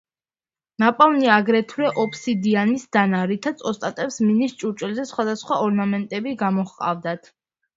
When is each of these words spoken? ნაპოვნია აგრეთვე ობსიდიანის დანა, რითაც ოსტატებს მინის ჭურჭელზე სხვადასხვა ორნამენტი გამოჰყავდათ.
ნაპოვნია 0.83 1.35
აგრეთვე 1.41 1.91
ობსიდიანის 2.03 2.87
დანა, 2.97 3.19
რითაც 3.33 3.61
ოსტატებს 3.73 4.19
მინის 4.31 4.57
ჭურჭელზე 4.65 5.07
სხვადასხვა 5.11 5.59
ორნამენტი 5.67 6.35
გამოჰყავდათ. 6.45 7.31